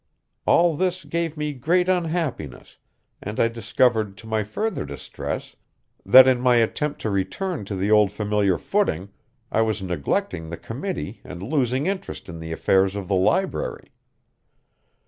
All 0.47 0.75
this 0.75 1.03
gave 1.05 1.37
me 1.37 1.53
great 1.53 1.87
unhappiness, 1.87 2.79
and 3.21 3.39
I 3.39 3.47
discovered, 3.47 4.17
to 4.17 4.25
my 4.27 4.41
further 4.43 4.83
distress, 4.83 5.55
that 6.03 6.27
in 6.27 6.41
my 6.41 6.55
attempt 6.55 7.01
to 7.01 7.11
return 7.11 7.65
to 7.65 7.75
the 7.75 7.91
old 7.91 8.11
familiar 8.11 8.57
footing 8.57 9.09
I 9.51 9.61
was 9.61 9.83
neglecting 9.83 10.49
the 10.49 10.57
committee 10.57 11.21
and 11.23 11.43
losing 11.43 11.85
interest 11.85 12.27
in 12.27 12.39
the 12.39 12.51
affairs 12.51 12.95
of 12.95 13.07
the 13.09 13.15
library. 13.15 13.91